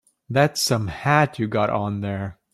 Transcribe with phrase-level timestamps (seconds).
[0.31, 2.39] That's some hat you got on there.